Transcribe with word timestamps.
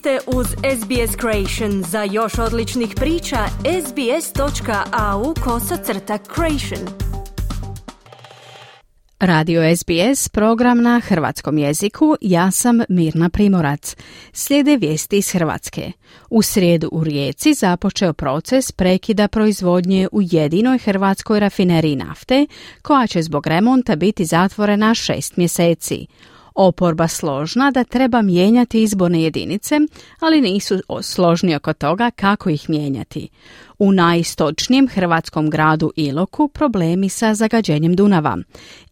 ste 0.00 0.18
uz 0.26 0.46
SBS 0.46 1.16
Creation. 1.20 1.82
Za 1.82 2.02
još 2.02 2.38
odličnih 2.38 2.94
priča, 2.96 3.38
sbs.au 3.86 5.34
kosacrta 5.44 6.18
creation. 6.34 6.88
Radio 9.18 9.62
SBS, 9.76 10.28
program 10.28 10.82
na 10.82 11.00
hrvatskom 11.00 11.58
jeziku, 11.58 12.16
ja 12.20 12.50
sam 12.50 12.80
Mirna 12.88 13.28
Primorac. 13.28 13.96
Slijede 14.32 14.76
vijesti 14.76 15.18
iz 15.18 15.32
Hrvatske. 15.32 15.92
U 16.30 16.42
srijedu 16.42 16.88
u 16.92 17.04
Rijeci 17.04 17.54
započeo 17.54 18.12
proces 18.12 18.72
prekida 18.72 19.28
proizvodnje 19.28 20.08
u 20.12 20.22
jedinoj 20.22 20.78
hrvatskoj 20.78 21.40
rafineriji 21.40 21.96
nafte, 21.96 22.46
koja 22.82 23.06
će 23.06 23.22
zbog 23.22 23.46
remonta 23.46 23.96
biti 23.96 24.24
zatvorena 24.24 24.94
šest 24.94 25.36
mjeseci 25.36 26.06
oporba 26.66 27.08
složna 27.08 27.70
da 27.70 27.84
treba 27.84 28.22
mijenjati 28.22 28.82
izborne 28.82 29.22
jedinice, 29.22 29.74
ali 30.20 30.40
nisu 30.40 30.80
složni 31.02 31.54
oko 31.54 31.72
toga 31.72 32.10
kako 32.10 32.50
ih 32.50 32.70
mijenjati. 32.70 33.28
U 33.78 33.92
najistočnijem 33.92 34.88
hrvatskom 34.88 35.50
gradu 35.50 35.92
Iloku 35.96 36.48
problemi 36.48 37.08
sa 37.08 37.34
zagađenjem 37.34 37.96
Dunava. 37.96 38.38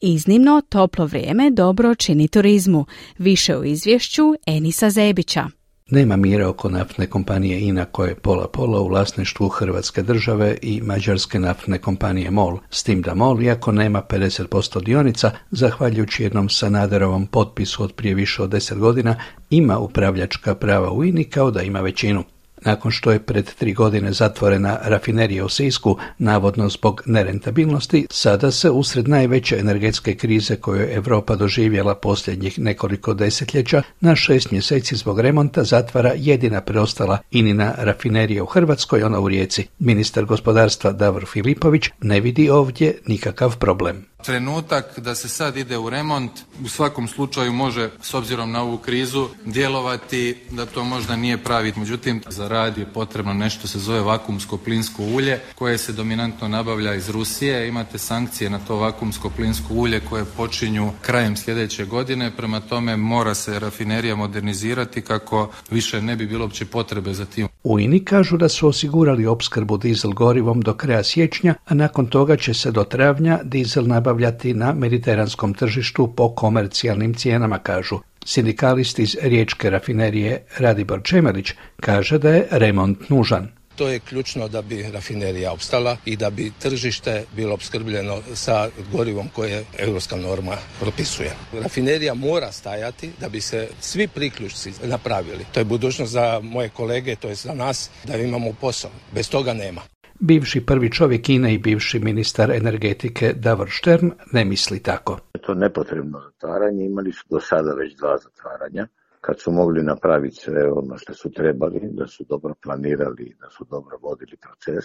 Iznimno 0.00 0.62
toplo 0.68 1.06
vrijeme 1.06 1.50
dobro 1.50 1.94
čini 1.94 2.28
turizmu. 2.28 2.84
Više 3.18 3.56
u 3.56 3.64
izvješću 3.64 4.34
Enisa 4.46 4.90
Zebića. 4.90 5.57
Nema 5.90 6.16
mira 6.16 6.48
oko 6.48 6.68
naftne 6.68 7.06
kompanije 7.06 7.60
INA 7.60 7.84
koje 7.84 8.08
je 8.08 8.14
pola-pola 8.14 8.80
u 8.80 8.88
vlasništvu 8.88 9.48
Hrvatske 9.48 10.02
države 10.02 10.56
i 10.62 10.80
mađarske 10.80 11.38
naftne 11.38 11.78
kompanije 11.78 12.30
MOL, 12.30 12.58
s 12.70 12.82
tim 12.82 13.02
da 13.02 13.14
MOL, 13.14 13.42
iako 13.42 13.72
nema 13.72 14.02
50% 14.02 14.84
dionica, 14.84 15.30
zahvaljujući 15.50 16.22
jednom 16.22 16.48
Sanaderovom 16.48 17.26
potpisu 17.26 17.82
od 17.82 17.92
prije 17.92 18.14
više 18.14 18.42
od 18.42 18.50
10 18.50 18.78
godina, 18.78 19.16
ima 19.50 19.78
upravljačka 19.78 20.54
prava 20.54 20.92
u 20.92 21.04
INI 21.04 21.24
kao 21.24 21.50
da 21.50 21.62
ima 21.62 21.80
većinu. 21.80 22.24
Nakon 22.64 22.90
što 22.90 23.10
je 23.10 23.18
pred 23.18 23.54
tri 23.54 23.72
godine 23.72 24.12
zatvorena 24.12 24.78
rafinerija 24.82 25.44
u 25.44 25.48
Sisku, 25.48 25.96
navodno 26.18 26.68
zbog 26.68 27.02
nerentabilnosti, 27.06 28.06
sada 28.10 28.50
se 28.50 28.70
usred 28.70 29.08
najveće 29.08 29.58
energetske 29.58 30.14
krize 30.14 30.56
koju 30.56 30.80
je 30.80 30.94
Europa 30.94 31.36
doživjela 31.36 31.94
posljednjih 31.94 32.58
nekoliko 32.58 33.14
desetljeća, 33.14 33.82
na 34.00 34.16
šest 34.16 34.50
mjeseci 34.50 34.96
zbog 34.96 35.20
remonta 35.20 35.64
zatvara 35.64 36.12
jedina 36.16 36.60
preostala 36.60 37.18
inina 37.30 37.74
rafinerija 37.78 38.42
u 38.42 38.46
Hrvatskoj, 38.46 39.02
ona 39.02 39.20
u 39.20 39.28
Rijeci. 39.28 39.66
Ministar 39.78 40.24
gospodarstva 40.24 40.92
Davor 40.92 41.26
Filipović 41.26 41.90
ne 42.02 42.20
vidi 42.20 42.50
ovdje 42.50 42.98
nikakav 43.06 43.58
problem. 43.58 44.04
Trenutak 44.22 44.98
da 44.98 45.14
se 45.14 45.28
sad 45.28 45.56
ide 45.56 45.78
u 45.78 45.90
remont 45.90 46.32
u 46.64 46.68
svakom 46.68 47.08
slučaju 47.08 47.52
može 47.52 47.90
s 48.02 48.14
obzirom 48.14 48.52
na 48.52 48.62
ovu 48.62 48.78
krizu 48.78 49.28
djelovati 49.44 50.36
da 50.50 50.66
to 50.66 50.84
možda 50.84 51.16
nije 51.16 51.44
pravi. 51.44 51.72
Međutim, 51.76 52.22
za 52.28 52.48
rad 52.48 52.78
je 52.78 52.92
potrebno 52.92 53.34
nešto 53.34 53.68
se 53.68 53.78
zove 53.78 54.00
vakumsko 54.00 54.56
plinsko 54.56 55.02
ulje 55.02 55.40
koje 55.54 55.78
se 55.78 55.92
dominantno 55.92 56.48
nabavlja 56.48 56.94
iz 56.94 57.08
Rusije. 57.08 57.68
Imate 57.68 57.98
sankcije 57.98 58.50
na 58.50 58.58
to 58.58 58.76
vakumsko 58.76 59.30
plinsko 59.30 59.74
ulje 59.74 60.00
koje 60.00 60.24
počinju 60.24 60.92
krajem 61.02 61.36
sljedeće 61.36 61.84
godine. 61.84 62.36
Prema 62.36 62.60
tome 62.60 62.96
mora 62.96 63.34
se 63.34 63.58
rafinerija 63.58 64.16
modernizirati 64.16 65.02
kako 65.02 65.50
više 65.70 66.02
ne 66.02 66.16
bi 66.16 66.26
bilo 66.26 66.44
uopće 66.44 66.66
potrebe 66.66 67.14
za 67.14 67.24
tim. 67.24 67.48
U 67.68 67.78
INI 67.80 68.04
kažu 68.04 68.36
da 68.36 68.48
su 68.48 68.68
osigurali 68.68 69.26
opskrbu 69.26 69.76
dizel 69.76 70.10
gorivom 70.10 70.60
do 70.60 70.74
kraja 70.74 71.02
siječnja, 71.02 71.54
a 71.64 71.74
nakon 71.74 72.06
toga 72.06 72.36
će 72.36 72.54
se 72.54 72.70
do 72.70 72.84
travnja 72.84 73.38
dizel 73.44 73.86
nabavljati 73.86 74.54
na 74.54 74.72
mediteranskom 74.72 75.54
tržištu 75.54 76.12
po 76.16 76.34
komercijalnim 76.34 77.14
cijenama, 77.14 77.58
kažu. 77.58 77.98
Sindikalist 78.24 78.98
iz 78.98 79.16
Riječke 79.22 79.70
rafinerije 79.70 80.44
Radibor 80.58 81.00
Čemelić 81.02 81.52
kaže 81.80 82.18
da 82.18 82.30
je 82.30 82.48
remont 82.50 83.08
nužan. 83.08 83.57
To 83.78 83.88
je 83.88 83.98
ključno 83.98 84.48
da 84.48 84.62
bi 84.62 84.82
rafinerija 84.92 85.52
opstala 85.52 85.96
i 86.04 86.16
da 86.16 86.30
bi 86.30 86.52
tržište 86.58 87.24
bilo 87.36 87.54
opskrbljeno 87.54 88.22
sa 88.34 88.68
gorivom 88.92 89.28
koje 89.34 89.64
europska 89.78 90.16
norma 90.16 90.56
propisuje. 90.80 91.30
Rafinerija 91.52 92.14
mora 92.14 92.52
stajati 92.52 93.10
da 93.20 93.28
bi 93.28 93.40
se 93.40 93.68
svi 93.80 94.08
priključci 94.08 94.72
napravili. 94.82 95.44
To 95.52 95.60
je 95.60 95.64
budućnost 95.64 96.12
za 96.12 96.40
moje 96.42 96.68
kolege, 96.68 97.16
to 97.16 97.28
je 97.28 97.34
za 97.34 97.54
nas 97.54 97.90
da 98.04 98.16
imamo 98.16 98.52
posao. 98.60 98.90
Bez 99.14 99.30
toga 99.30 99.52
nema. 99.52 99.80
Bivši 100.20 100.66
prvi 100.66 100.92
čovjek 100.92 101.22
Kine 101.22 101.54
i 101.54 101.58
bivši 101.58 101.98
ministar 101.98 102.50
energetike 102.50 103.32
Davor 103.32 103.68
Štern 103.70 104.10
ne 104.32 104.44
misli 104.44 104.82
tako. 104.82 105.18
To 105.46 105.54
nepotrebno 105.54 106.20
zatvaranje, 106.20 106.84
imali 106.84 107.12
su 107.12 107.24
do 107.30 107.40
sada 107.40 107.72
već 107.72 107.96
dva 107.96 108.18
zatvaranja, 108.18 108.86
kad 109.28 109.40
su 109.40 109.52
mogli 109.52 109.82
napraviti 109.82 110.36
sve 110.36 110.72
ono 110.72 110.96
što 110.96 111.14
su 111.14 111.30
trebali, 111.30 111.80
da 111.92 112.06
su 112.06 112.24
dobro 112.28 112.54
planirali, 112.62 113.36
da 113.40 113.50
su 113.50 113.64
dobro 113.70 113.98
vodili 114.02 114.36
proces. 114.36 114.84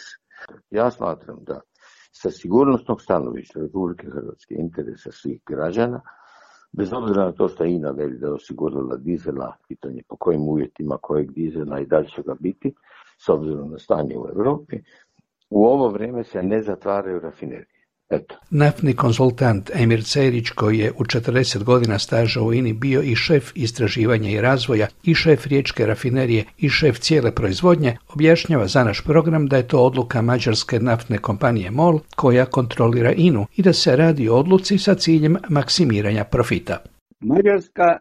Ja 0.72 0.92
smatram 0.92 1.38
da 1.42 1.62
sa 2.12 2.30
sigurnosnog 2.31 3.02
stanovišta 3.02 3.59
Republike 3.59 4.08
Hrvatske 4.08 4.56
interesa 4.58 5.12
svih 5.12 5.42
građana, 5.46 6.02
bez 6.72 6.94
obzira 6.94 7.26
na 7.26 7.32
to 7.32 7.48
što 7.48 7.66
INA 7.66 7.92
veli 7.92 8.18
da 8.18 8.28
je 8.28 8.34
osigurala 8.34 8.98
dizela, 8.98 9.56
pitanje 9.68 10.02
po 10.08 10.16
kojim 10.18 10.42
uvjetima 10.42 10.98
kojeg 11.02 11.32
dizela 11.32 11.80
i 11.80 11.86
dalje 11.86 12.08
će 12.08 12.22
ga 12.22 12.36
biti, 12.40 12.74
s 13.26 13.30
obzirom 13.30 13.72
na 13.72 13.78
stanje 13.78 14.18
u 14.18 14.28
Europi, 14.30 14.78
u 15.50 15.66
ovo 15.66 15.90
vrijeme 15.90 16.24
se 16.24 16.44
ne 16.44 16.62
zatvaraju 16.62 17.20
rafinerije. 17.20 17.72
Eto. 18.09 18.36
Naftni 18.50 18.94
konsultant 18.94 19.72
Emir 19.74 20.03
Cerić, 20.03 20.50
koji 20.50 20.80
je 20.80 20.91
u 20.91 21.03
40 21.03 21.64
godina 21.64 22.00
staža 22.00 22.41
u 22.41 22.53
INI 22.53 22.74
bio 22.74 23.02
i 23.02 23.16
šef 23.16 23.52
istraživanja 23.56 24.30
i 24.30 24.41
razvoja, 24.41 24.88
i 25.03 25.16
šef 25.16 25.47
riječke 25.47 25.86
rafinerije, 25.86 26.46
i 26.58 26.69
šef 26.69 27.00
cijele 27.00 27.36
proizvodnje, 27.36 27.97
objašnjava 28.14 28.68
za 28.68 28.84
naš 28.84 29.03
program 29.03 29.47
da 29.47 29.58
je 29.58 29.68
to 29.68 29.80
odluka 29.80 30.22
mađarske 30.22 30.80
naftne 30.80 31.18
kompanije 31.18 31.72
MOL, 31.72 32.00
koja 32.16 32.46
kontrolira 32.46 33.12
INU 33.12 33.46
i 33.56 33.62
da 33.62 33.74
se 33.74 33.96
radi 33.96 34.30
o 34.30 34.35
odluci 34.35 34.78
sa 34.78 34.96
ciljem 34.96 35.38
maksimiranja 35.50 36.24
profita. 36.24 36.78
Mađarska 37.20 37.97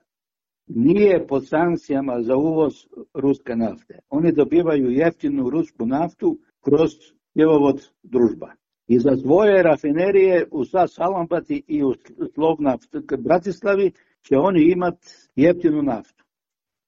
nije 0.67 1.27
pod 1.27 1.49
sankcijama 1.49 2.23
za 2.23 2.37
uvoz 2.37 2.73
ruske 3.15 3.57
nafte. 3.57 3.99
Oni 4.11 4.33
dobivaju 4.33 4.91
jeftinu 4.91 5.51
rusku 5.51 5.87
naftu 5.87 6.39
kroz 6.61 6.91
cjevovod 7.33 7.89
družba. 8.03 8.53
I 8.89 8.99
za 8.99 9.17
svoje 9.17 9.63
rafinerije 9.63 10.47
u 10.51 10.65
Sa 10.65 10.87
Salampati 10.87 11.63
i 11.69 11.85
u 11.85 11.95
Slovnaft 12.35 12.97
Bratislavi 13.19 13.93
će 14.23 14.37
oni 14.37 14.63
imati 14.73 15.07
jeftinu 15.37 15.83
naftu. 15.83 16.25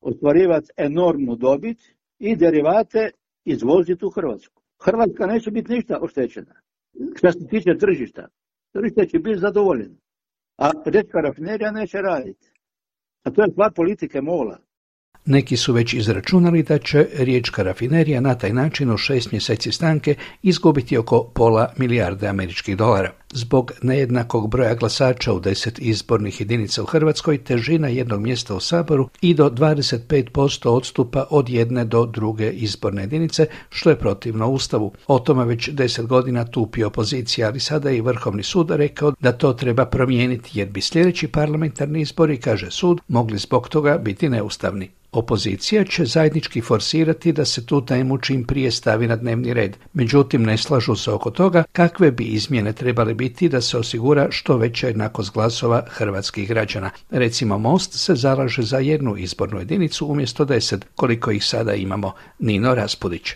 Ostvarivati 0.00 0.68
enormnu 0.76 1.36
dobit 1.36 1.78
i 2.18 2.36
derivate 2.36 3.10
izvoziti 3.44 4.04
u 4.04 4.10
Hrvatsku. 4.10 4.62
Hrvatska 4.84 5.26
neće 5.26 5.50
biti 5.50 5.72
ništa 5.72 5.98
oštećena. 6.02 6.54
Što 7.16 7.32
se 7.32 7.46
tiče 7.46 7.78
tržišta, 7.78 8.28
tržište 8.72 9.06
će 9.06 9.18
biti 9.18 9.38
zadovoljeno. 9.38 9.96
A 10.58 10.70
redka 10.84 11.20
rafinerija 11.20 11.70
neće 11.70 11.98
raditi. 11.98 12.52
A 13.22 13.30
to 13.30 13.42
je 13.42 13.50
stvar 13.50 13.72
politike 13.72 14.20
mola. 14.20 14.58
Neki 15.26 15.56
su 15.56 15.72
već 15.72 15.94
izračunali 15.94 16.62
da 16.62 16.78
će 16.78 17.06
riječka 17.18 17.62
rafinerija 17.62 18.20
na 18.20 18.34
taj 18.34 18.52
način 18.52 18.90
u 18.90 18.96
šest 18.96 19.32
mjeseci 19.32 19.72
stanke 19.72 20.14
izgubiti 20.42 20.96
oko 20.96 21.24
pola 21.34 21.72
milijarde 21.76 22.28
američkih 22.28 22.76
dolara. 22.76 23.12
Zbog 23.36 23.72
nejednakog 23.82 24.50
broja 24.50 24.74
glasača 24.74 25.32
u 25.32 25.40
deset 25.40 25.78
izbornih 25.78 26.40
jedinica 26.40 26.82
u 26.82 26.86
Hrvatskoj, 26.86 27.38
težina 27.38 27.88
jednog 27.88 28.20
mjesta 28.20 28.54
u 28.54 28.60
Saboru 28.60 29.08
i 29.20 29.34
do 29.34 29.50
25% 29.50 30.68
odstupa 30.68 31.26
od 31.30 31.48
jedne 31.48 31.84
do 31.84 32.06
druge 32.06 32.50
izborne 32.50 33.02
jedinice, 33.02 33.46
što 33.70 33.90
je 33.90 33.98
protivno 33.98 34.50
Ustavu. 34.50 34.92
O 35.06 35.18
tome 35.18 35.44
već 35.44 35.68
deset 35.68 36.06
godina 36.06 36.44
tupi 36.44 36.84
opozicija, 36.84 37.48
ali 37.48 37.60
sada 37.60 37.90
je 37.90 37.96
i 37.96 38.00
Vrhovni 38.00 38.42
sud 38.42 38.70
rekao 38.70 39.12
da 39.20 39.32
to 39.32 39.52
treba 39.52 39.86
promijeniti, 39.86 40.58
jer 40.58 40.68
bi 40.68 40.80
sljedeći 40.80 41.28
parlamentarni 41.28 42.00
izbori, 42.00 42.40
kaže 42.40 42.70
sud, 42.70 43.00
mogli 43.08 43.38
zbog 43.38 43.68
toga 43.68 43.98
biti 43.98 44.28
neustavni. 44.28 44.90
Opozicija 45.14 45.84
će 45.84 46.04
zajednički 46.04 46.60
forsirati 46.60 47.32
da 47.32 47.44
se 47.44 47.66
tu 47.66 47.86
temu 47.86 48.18
čim 48.18 48.44
prije 48.44 48.70
stavi 48.70 49.06
na 49.06 49.16
dnevni 49.16 49.54
red. 49.54 49.76
Međutim, 49.92 50.42
ne 50.42 50.58
slažu 50.58 50.96
se 50.96 51.10
oko 51.10 51.30
toga 51.30 51.64
kakve 51.72 52.10
bi 52.10 52.24
izmjene 52.24 52.72
trebale 52.72 53.14
biti 53.14 53.23
da 53.48 53.60
se 53.60 53.78
osigura 53.78 54.26
što 54.30 54.56
veća 54.56 54.86
jednakost 54.86 55.32
glasova 55.32 55.84
hrvatskih 55.88 56.48
građana. 56.48 56.90
Recimo, 57.10 57.58
Most 57.58 57.92
se 57.92 58.14
zalaže 58.14 58.62
za 58.62 58.78
jednu 58.78 59.16
izbornu 59.16 59.58
jedinicu 59.58 60.06
umjesto 60.06 60.44
deset, 60.44 60.84
koliko 60.94 61.30
ih 61.30 61.44
sada 61.44 61.74
imamo. 61.74 62.12
Nino 62.38 62.74
Raspudić. 62.74 63.32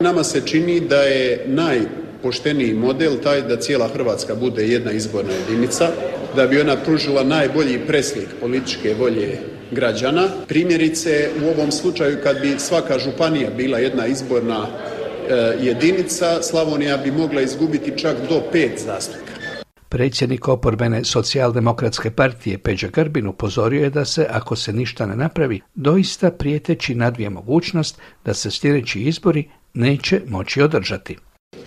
Nama 0.00 0.24
se 0.24 0.42
čini 0.46 0.80
da 0.80 1.02
je 1.02 1.44
najpošteniji 1.46 2.74
model 2.74 3.16
taj 3.22 3.42
da 3.42 3.56
cijela 3.56 3.88
Hrvatska 3.88 4.34
bude 4.34 4.68
jedna 4.68 4.92
izborna 4.92 5.32
jedinica, 5.32 5.90
da 6.36 6.46
bi 6.46 6.60
ona 6.60 6.76
pružila 6.76 7.24
najbolji 7.24 7.78
preslik 7.86 8.28
političke 8.40 8.94
volje 8.94 9.38
građana. 9.70 10.28
Primjerice 10.48 11.30
u 11.44 11.48
ovom 11.48 11.72
slučaju 11.72 12.18
kad 12.22 12.40
bi 12.40 12.58
svaka 12.58 12.98
županija 12.98 13.50
bila 13.50 13.78
jedna 13.78 14.06
izborna 14.06 14.66
jedinica, 15.60 16.42
Slavonija 16.42 16.96
bi 16.96 17.10
mogla 17.10 17.40
izgubiti 17.40 17.98
čak 17.98 18.16
do 18.28 18.42
pet 18.52 18.82
zastupnika. 18.86 19.32
Predsjednik 19.88 20.48
oporbene 20.48 21.04
socijaldemokratske 21.04 22.10
partije 22.10 22.58
Peđa 22.58 22.88
Grbin 22.88 23.26
upozorio 23.26 23.82
je 23.82 23.90
da 23.90 24.04
se, 24.04 24.26
ako 24.30 24.56
se 24.56 24.72
ništa 24.72 25.06
ne 25.06 25.16
napravi, 25.16 25.60
doista 25.74 26.30
prijeteći 26.30 26.94
nadvije 26.94 27.30
mogućnost 27.30 28.00
da 28.24 28.34
se 28.34 28.50
sljedeći 28.50 29.00
izbori 29.00 29.48
neće 29.74 30.20
moći 30.28 30.62
održati. 30.62 31.16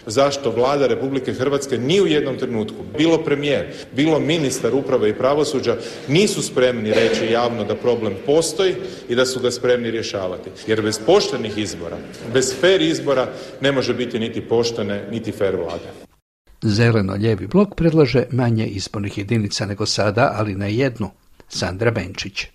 Zašto 0.06 0.51
vlada 0.51 0.88
Republike 0.88 1.33
Hrvatske 1.33 1.78
ni 1.78 2.01
u 2.01 2.07
jednom 2.07 2.38
trenutku, 2.38 2.78
bilo 2.98 3.18
premijer, 3.18 3.68
bilo 3.95 4.19
ministar 4.19 4.75
uprave 4.75 5.10
i 5.10 5.13
pravosuđa, 5.13 5.78
nisu 6.07 6.42
spremni 6.42 6.94
reći 6.94 7.25
javno 7.31 7.63
da 7.63 7.75
problem 7.75 8.13
postoji 8.25 8.75
i 9.10 9.16
da 9.16 9.25
su 9.25 9.39
ga 9.39 9.51
spremni 9.51 9.92
rješavati. 9.92 10.50
Jer 10.68 10.81
bez 10.81 11.00
poštenih 11.06 11.57
izbora, 11.57 11.98
bez 12.33 12.56
fer 12.60 12.81
izbora 12.81 13.28
ne 13.62 13.72
može 13.72 13.94
biti 13.94 14.19
niti 14.19 14.42
poštene, 14.42 15.07
niti 15.12 15.31
fer 15.31 15.56
vlade. 15.56 15.89
Zeleno-ljevi 16.62 17.48
blok 17.48 17.75
predlaže 17.75 18.24
manje 18.31 18.66
izbornih 18.66 19.18
jedinica 19.18 19.66
nego 19.66 19.86
sada, 19.86 20.34
ali 20.38 20.56
na 20.56 20.68
jednu. 20.68 21.10
Sandra 21.50 21.92
Benčić. 21.92 22.48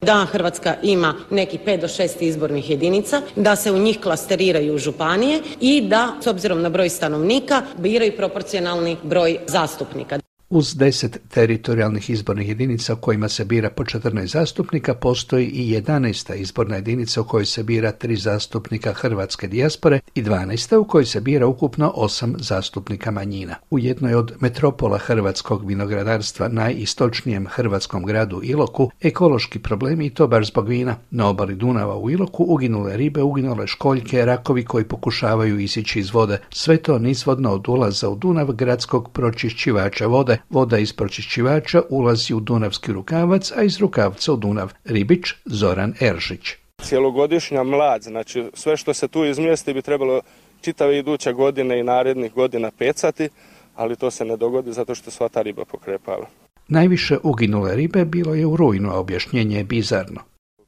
Da 0.00 0.26
Hrvatska 0.32 0.74
ima 0.82 1.14
neki 1.30 1.58
5 1.66 1.80
do 1.80 1.88
6 1.88 2.22
izbornih 2.22 2.70
jedinica, 2.70 3.22
da 3.36 3.56
se 3.56 3.72
u 3.72 3.78
njih 3.78 4.00
klasteriraju 4.00 4.78
županije 4.78 5.40
i 5.60 5.80
da 5.80 6.14
s 6.24 6.26
obzirom 6.26 6.62
na 6.62 6.68
broj 6.68 6.88
stanovnika 6.88 7.62
biraju 7.78 8.16
proporcionalni 8.16 8.96
broj 9.02 9.38
zastupnika. 9.46 10.18
Uz 10.50 10.74
deset 10.74 11.20
teritorijalnih 11.30 12.10
izbornih 12.10 12.48
jedinica 12.48 12.94
u 12.94 12.96
kojima 12.96 13.28
se 13.28 13.44
bira 13.44 13.70
po 13.70 13.84
14 13.84 14.26
zastupnika, 14.26 14.94
postoji 14.94 15.46
i 15.46 15.74
11. 15.82 16.34
izborna 16.34 16.76
jedinica 16.76 17.20
u 17.20 17.24
kojoj 17.24 17.46
se 17.46 17.62
bira 17.62 17.92
tri 17.92 18.16
zastupnika 18.16 18.92
hrvatske 18.92 19.48
dijaspore 19.48 20.00
i 20.14 20.22
12. 20.22 20.76
u 20.76 20.84
kojoj 20.84 21.04
se 21.04 21.20
bira 21.20 21.46
ukupno 21.46 21.92
osam 21.94 22.34
zastupnika 22.38 23.10
manjina. 23.10 23.54
U 23.70 23.78
jednoj 23.78 24.14
od 24.14 24.32
metropola 24.40 24.98
hrvatskog 24.98 25.66
vinogradarstva, 25.66 26.48
najistočnijem 26.48 27.46
hrvatskom 27.46 28.04
gradu 28.04 28.40
Iloku, 28.44 28.90
ekološki 29.00 29.58
problemi 29.58 30.06
i 30.06 30.10
to 30.10 30.26
baš 30.26 30.46
zbog 30.46 30.68
vina. 30.68 30.96
Na 31.10 31.28
obali 31.28 31.54
Dunava 31.54 31.96
u 31.96 32.10
Iloku 32.10 32.44
uginule 32.48 32.96
ribe, 32.96 33.22
uginule 33.22 33.66
školjke, 33.66 34.24
rakovi 34.24 34.64
koji 34.64 34.84
pokušavaju 34.84 35.58
isići 35.58 36.00
iz 36.00 36.14
vode. 36.14 36.38
Sve 36.50 36.76
to 36.76 36.98
nizvodno 36.98 37.52
od 37.52 37.68
ulaza 37.68 38.08
u 38.08 38.16
Dunav 38.16 38.52
gradskog 38.52 39.12
pročišćivača 39.12 40.06
vode 40.06 40.37
voda 40.50 40.78
iz 40.78 40.92
pročišćivača 40.92 41.82
ulazi 41.90 42.34
u 42.34 42.40
Dunavski 42.40 42.92
rukavac, 42.92 43.52
a 43.56 43.62
iz 43.62 43.78
rukavca 43.78 44.32
u 44.32 44.36
Dunav. 44.36 44.72
Ribić 44.84 45.26
Zoran 45.44 45.94
Eržić. 46.00 46.48
Cijelogodišnja 46.82 47.62
mlad, 47.62 48.02
znači 48.02 48.44
sve 48.54 48.76
što 48.76 48.94
se 48.94 49.08
tu 49.08 49.24
izmjesti 49.24 49.74
bi 49.74 49.82
trebalo 49.82 50.20
čitave 50.60 50.98
iduće 50.98 51.32
godine 51.32 51.80
i 51.80 51.82
narednih 51.82 52.32
godina 52.32 52.70
pecati, 52.78 53.28
ali 53.76 53.96
to 53.96 54.10
se 54.10 54.24
ne 54.24 54.36
dogodi 54.36 54.72
zato 54.72 54.94
što 54.94 55.10
sva 55.10 55.28
ta 55.28 55.42
riba 55.42 55.64
pokrepava. 55.64 56.26
Najviše 56.68 57.16
uginule 57.22 57.76
ribe 57.76 58.04
bilo 58.04 58.34
je 58.34 58.46
u 58.46 58.56
rujnu, 58.56 58.90
a 58.90 58.98
objašnjenje 58.98 59.56
je 59.56 59.64
bizarno. 59.64 60.20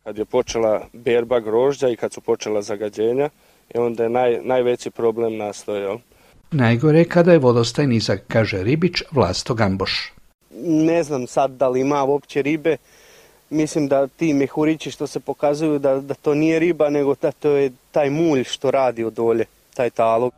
Kad 0.05 0.19
je 0.19 0.25
počela 0.25 0.87
berba 0.93 1.41
grožđa 1.41 1.89
i 1.89 1.97
kad 1.97 2.13
su 2.13 2.21
počela 2.21 2.63
zagađenja, 2.63 3.31
i 3.75 3.79
onda 3.79 4.03
je 4.03 4.11
naj, 4.11 4.41
najveći 4.43 4.91
problem 4.91 5.37
nastojao. 5.37 6.01
Najgore 6.53 7.05
kada 7.05 7.33
je 7.33 7.39
vodostaj 7.39 7.87
nizak, 7.87 8.23
kaže 8.29 8.63
Ribić 8.63 9.03
Vlasto 9.11 9.55
Gamboš. 9.55 10.13
Ne 10.65 11.03
znam 11.03 11.27
sad 11.27 11.51
da 11.51 11.69
li 11.69 11.81
ima 11.81 12.03
uopće 12.05 12.43
ribe. 12.43 12.77
Mislim 13.51 13.89
da 13.89 14.07
ti 14.07 14.35
mehurići 14.35 14.91
što 14.91 15.07
se 15.07 15.21
pokazuju 15.21 15.79
da, 15.79 16.01
da 16.01 16.15
to 16.15 16.35
nije 16.35 16.59
riba, 16.59 16.91
nego 16.91 17.15
da 17.23 17.33
to 17.33 17.51
je 17.51 17.73
taj 17.93 18.11
mulj 18.11 18.45
što 18.45 18.71
radi 18.71 19.05
od 19.05 19.13
dolje, 19.13 19.45
taj 19.75 19.91
talog. 19.91 20.33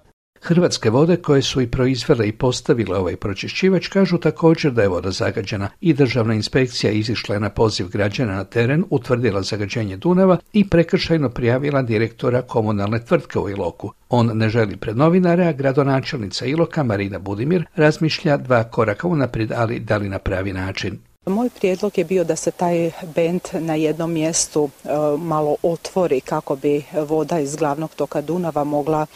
Hrvatske 0.44 0.91
vode 0.91 1.17
koje 1.17 1.43
su 1.43 1.61
i 1.61 1.67
proizvele 1.67 2.29
i 2.29 2.33
postavile 2.33 2.99
ovaj 2.99 3.17
pročišćivač 3.17 3.89
kažu 3.89 4.19
također 4.19 4.73
da 4.73 4.83
je 4.83 4.89
voda 4.89 5.11
zagađena 5.11 5.69
i 5.81 5.93
državna 5.94 6.35
inspekcija 6.35 6.93
izišla 6.93 7.35
je 7.35 7.41
na 7.41 7.50
poziv 7.50 7.89
građana 7.89 8.37
na 8.37 8.44
teren, 8.44 8.85
utvrdila 8.91 9.43
zagađenje 9.43 9.97
Dunava 9.97 10.39
i 10.53 10.69
prekršajno 10.69 11.29
prijavila 11.29 11.83
direktora 11.83 12.43
komunalne 12.43 13.05
tvrtke 13.05 13.39
u 13.39 13.50
Iloku. 13.50 13.93
On 14.09 14.31
ne 14.35 14.49
želi 14.49 14.77
pred 14.77 14.97
novinare, 14.97 15.47
a 15.47 15.53
gradonačelnica 15.53 16.47
Iloka 16.47 16.83
Marina 16.83 17.19
Budimir 17.19 17.65
razmišlja 17.77 18.37
dva 18.37 18.65
koraka 18.65 19.09
unaprijed, 19.09 19.53
ali 19.53 19.79
da 19.79 19.97
li 19.97 20.09
na 20.09 20.19
pravi 20.19 20.53
način. 20.53 20.99
Moj 21.27 21.51
prijedlog 21.51 21.99
je 21.99 22.05
bio 22.05 22.25
da 22.25 22.37
se 22.37 22.51
taj 22.51 22.91
bend 23.15 23.41
na 23.53 23.75
jednom 23.75 24.13
mjestu 24.13 24.71
e, 24.85 24.89
malo 25.19 25.57
otvori 25.63 26.21
kako 26.21 26.57
bi 26.57 26.85
voda 26.93 27.39
iz 27.39 27.57
glavnog 27.57 27.95
toka 27.95 28.21
Dunava 28.21 28.65
mogla 28.65 29.07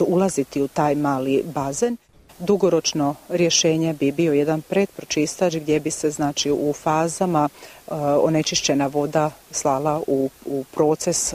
ulaziti 0.00 0.62
u 0.62 0.68
taj 0.68 0.94
mali 0.94 1.42
bazen. 1.54 1.96
Dugoročno 2.38 3.14
rješenje 3.28 3.92
bi 3.92 4.12
bio 4.12 4.32
jedan 4.32 4.62
predpročistač 4.62 5.56
gdje 5.56 5.80
bi 5.80 5.90
se 5.90 6.10
znači 6.10 6.50
u 6.50 6.72
fazama 6.72 7.48
e, 7.48 7.94
onečišćena 8.20 8.86
voda 8.86 9.30
slala 9.50 10.02
u, 10.06 10.30
u 10.46 10.64
proces 10.74 11.34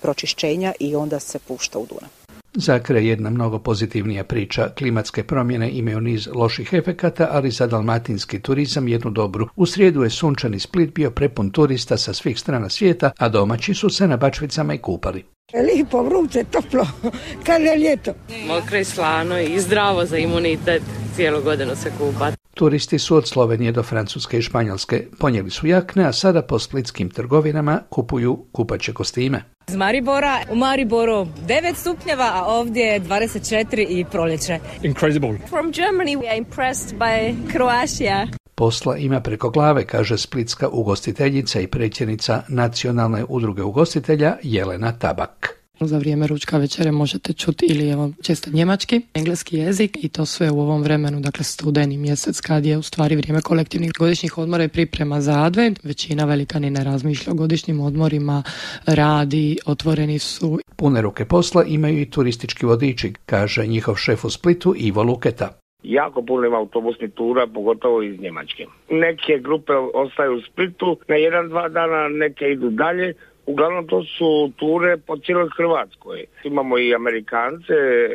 pročišćenja 0.00 0.72
i 0.80 0.96
onda 0.96 1.20
se 1.20 1.38
pušta 1.38 1.78
u 1.78 1.86
Dunav. 1.86 2.23
Za 2.56 2.78
kraj 2.78 3.08
jedna 3.08 3.30
mnogo 3.30 3.58
pozitivnija 3.58 4.24
priča. 4.24 4.68
Klimatske 4.78 5.22
promjene 5.22 5.70
imaju 5.70 6.00
niz 6.00 6.28
loših 6.34 6.72
efekata, 6.72 7.28
ali 7.30 7.50
za 7.50 7.66
dalmatinski 7.66 8.40
turizam 8.42 8.88
jednu 8.88 9.10
dobru. 9.10 9.48
U 9.56 9.66
srijedu 9.66 10.02
je 10.02 10.10
sunčani 10.10 10.60
Split 10.60 10.94
bio 10.94 11.10
prepun 11.10 11.50
turista 11.50 11.96
sa 11.96 12.12
svih 12.12 12.38
strana 12.40 12.68
svijeta, 12.68 13.10
a 13.18 13.28
domaći 13.28 13.74
su 13.74 13.90
se 13.90 14.08
na 14.08 14.16
bačvicama 14.16 14.74
i 14.74 14.78
kupali. 14.78 15.24
Lipo, 15.54 16.02
vruće, 16.02 16.44
toplo, 16.50 16.86
kad 17.46 17.62
je 17.62 17.78
ljeto. 17.78 18.12
Mokro 18.48 18.78
i 18.78 18.84
slano 18.84 19.40
i 19.40 19.60
zdravo 19.60 20.04
za 20.04 20.18
imunitet, 20.18 20.82
cijelu 21.16 21.42
godinu 21.42 21.76
se 21.76 21.92
kupati. 21.98 22.43
Turisti 22.54 22.98
su 22.98 23.16
od 23.16 23.28
Slovenije 23.28 23.72
do 23.72 23.82
Francuske 23.82 24.38
i 24.38 24.42
Španjolske. 24.42 25.06
Ponijeli 25.18 25.50
su 25.50 25.66
jakne, 25.66 26.04
a 26.04 26.12
sada 26.12 26.42
po 26.42 26.58
splitskim 26.58 27.10
trgovinama 27.10 27.80
kupuju 27.90 28.44
kupaće 28.52 28.92
kostime. 28.92 29.42
Iz 29.68 29.76
Maribora, 29.76 30.40
u 30.50 30.56
Mariboru 30.56 31.26
9 31.46 31.74
stupnjeva, 31.74 32.30
a 32.34 32.44
ovdje 32.46 32.82
je 32.82 33.00
24 33.00 33.86
i 33.88 34.04
proljeće. 34.04 34.58
Incredible. 34.82 35.38
From 35.48 35.72
Germany 35.72 36.18
we 36.18 36.28
are 36.28 36.38
impressed 36.38 36.98
by 36.98 37.34
Croatia. 37.52 38.26
Posla 38.54 38.96
ima 38.96 39.20
preko 39.20 39.50
glave, 39.50 39.86
kaže 39.86 40.18
splitska 40.18 40.68
ugostiteljica 40.68 41.60
i 41.60 41.66
predsjednica 41.66 42.42
Nacionalne 42.48 43.24
udruge 43.28 43.62
ugostitelja 43.62 44.36
Jelena 44.42 44.92
Tabak. 44.92 45.63
Za 45.80 45.98
vrijeme 45.98 46.26
ručka 46.26 46.58
večere 46.58 46.92
možete 46.92 47.32
čuti 47.32 47.66
ili 47.66 47.90
evo 47.90 48.10
često 48.22 48.50
njemački, 48.50 49.00
engleski 49.14 49.56
jezik 49.56 50.04
i 50.04 50.08
to 50.08 50.26
sve 50.26 50.50
u 50.50 50.60
ovom 50.60 50.82
vremenu, 50.82 51.20
dakle 51.20 51.44
studeni 51.44 51.98
mjesec 51.98 52.40
kad 52.40 52.66
je 52.66 52.78
u 52.78 52.82
stvari 52.82 53.16
vrijeme 53.16 53.40
kolektivnih 53.40 53.92
godišnjih 53.98 54.38
odmora 54.38 54.64
i 54.64 54.68
priprema 54.68 55.20
za 55.20 55.42
advent. 55.44 55.84
Većina 55.84 56.24
velika 56.24 56.58
ni 56.58 56.70
ne 56.70 56.84
razmišlja 56.84 57.32
o 57.32 57.36
godišnjim 57.36 57.80
odmorima, 57.80 58.42
radi, 58.86 59.58
otvoreni 59.66 60.18
su. 60.18 60.58
Pune 60.76 61.02
ruke 61.02 61.24
posla 61.24 61.64
imaju 61.64 62.00
i 62.00 62.10
turistički 62.10 62.66
vodiči, 62.66 63.12
kaže 63.26 63.66
njihov 63.66 63.94
šef 63.94 64.24
u 64.24 64.30
Splitu 64.30 64.74
Ivo 64.76 65.02
Luketa. 65.02 65.48
Jako 65.82 66.22
puno 66.22 66.46
ima 66.46 66.56
autobusnih 66.56 67.10
tura, 67.14 67.46
pogotovo 67.46 68.02
iz 68.02 68.20
Njemačke. 68.20 68.66
Neke 68.90 69.38
grupe 69.42 69.72
ostaju 69.94 70.36
u 70.36 70.40
Splitu 70.40 70.96
na 71.08 71.16
jedan, 71.16 71.48
dva 71.48 71.68
dana, 71.68 72.08
neke 72.08 72.44
idu 72.44 72.70
dalje, 72.70 73.14
Uglavnom 73.46 73.86
to 73.86 74.02
su 74.02 74.50
ture 74.56 74.96
po 75.06 75.16
cijeloj 75.16 75.48
Hrvatskoj. 75.56 76.24
Imamo 76.44 76.78
i 76.78 76.94
Amerikance 76.94 77.74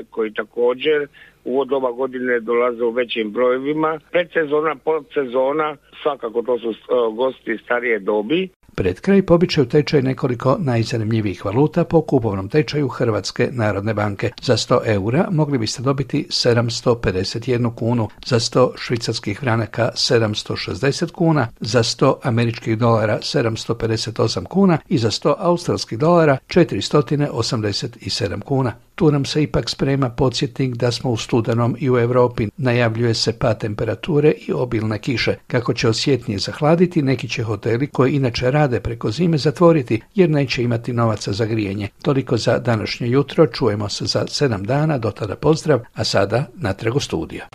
koji 0.10 0.34
također 0.34 1.08
u 1.46 1.66
doba 1.66 1.92
godine 1.92 2.40
dolaze 2.40 2.84
u 2.84 2.92
većim 2.92 3.32
brojevima. 3.32 4.00
Predsezona, 4.12 4.76
podsezona, 4.76 5.76
svakako 6.04 6.42
to 6.42 6.60
su 6.60 6.74
gosti 7.16 7.58
starije 7.64 8.00
dobi. 8.00 8.50
Pred 8.80 9.02
kraj 9.02 9.22
pobiće 9.26 9.62
u 9.62 9.66
tečaj 9.66 10.02
nekoliko 10.02 10.58
najzanimljivijih 10.60 11.46
valuta 11.46 11.84
po 11.84 12.02
kupovnom 12.02 12.50
tečaju 12.50 12.88
Hrvatske 12.88 13.50
narodne 13.52 13.94
banke. 13.94 14.32
Za 14.42 14.58
100 14.58 14.80
eura 14.86 15.28
mogli 15.32 15.58
biste 15.58 15.82
dobiti 15.84 16.28
751 16.30 17.76
kunu, 17.76 18.10
za 18.26 18.40
100 18.40 18.72
švicarskih 18.78 19.40
franaka 19.40 19.92
760 19.96 21.12
kuna, 21.12 21.48
za 21.60 21.84
100 21.84 22.14
američkih 22.24 22.78
dolara 22.78 23.20
758 23.22 24.46
kuna 24.46 24.78
i 24.90 24.98
za 24.98 25.12
100 25.12 25.34
australskih 25.38 26.00
dolara 26.00 26.38
487 26.48 28.42
kuna. 28.42 28.74
Tu 29.00 29.12
nam 29.12 29.26
se 29.26 29.44
ipak 29.44 29.70
sprema 29.70 30.10
podsjetnik 30.10 30.76
da 30.76 30.92
smo 30.92 31.12
u 31.12 31.18
studenom 31.18 31.76
i 31.80 31.90
u 31.90 31.98
Europi. 31.98 32.48
Najavljuje 32.58 33.14
se 33.14 33.34
pad 33.34 33.60
temperature 33.60 34.32
i 34.48 34.54
obilne 34.54 35.00
kiše. 35.00 35.36
Kako 35.48 35.74
će 35.74 35.90
osjetnije 35.90 36.40
zahladiti, 36.40 37.02
neki 37.02 37.30
će 37.30 37.44
hoteli 37.44 37.88
koji 37.88 38.12
inače 38.12 38.52
rade 38.52 38.80
preko 38.80 39.12
zime 39.12 39.38
zatvoriti 39.38 40.02
jer 40.16 40.30
neće 40.30 40.64
imati 40.64 40.94
novaca 40.94 41.34
za 41.34 41.46
grijanje. 41.46 41.88
Toliko 42.02 42.38
za 42.38 42.58
današnje 42.58 43.08
jutro. 43.08 43.48
Čujemo 43.48 43.90
se 43.90 44.06
za 44.06 44.26
sedam 44.28 44.64
dana. 44.64 44.98
Do 44.98 45.12
tada 45.12 45.36
pozdrav, 45.36 45.80
a 45.94 46.04
sada 46.04 46.46
natrag 46.54 46.96
u 46.96 47.00
studija. 47.00 47.48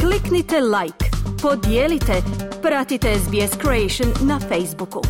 Kliknite 0.00 0.56
like, 0.60 1.04
podijelite, 1.42 2.22
pratite 2.62 3.14
SBS 3.18 3.58
Creation 3.62 4.28
na 4.28 4.40
Facebooku. 4.40 5.02